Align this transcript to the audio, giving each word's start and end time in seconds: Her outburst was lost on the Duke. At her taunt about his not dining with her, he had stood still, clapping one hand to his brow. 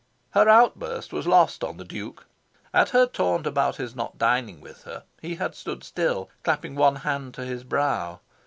Her 0.31 0.49
outburst 0.49 1.13
was 1.13 1.27
lost 1.27 1.63
on 1.63 1.77
the 1.77 1.83
Duke. 1.85 2.25
At 2.73 2.89
her 2.89 3.05
taunt 3.05 3.45
about 3.45 3.75
his 3.75 3.95
not 3.95 4.17
dining 4.17 4.59
with 4.59 4.81
her, 4.85 5.03
he 5.21 5.35
had 5.35 5.53
stood 5.53 5.83
still, 5.83 6.27
clapping 6.43 6.73
one 6.73 6.95
hand 7.05 7.35
to 7.35 7.45
his 7.45 7.63
brow. 7.63 8.19